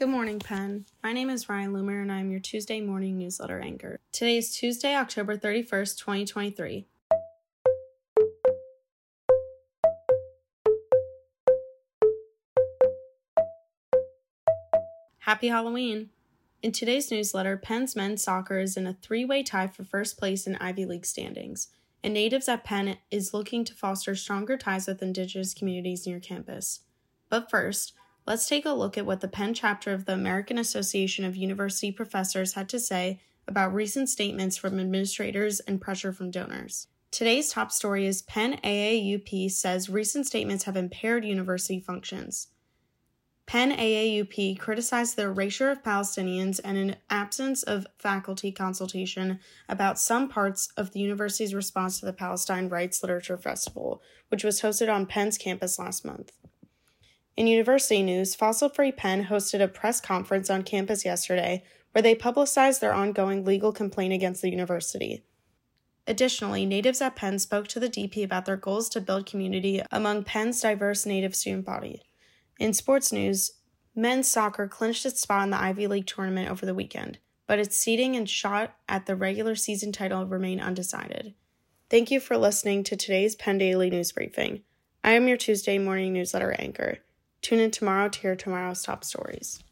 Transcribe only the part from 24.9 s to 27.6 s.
Indigenous communities near campus. But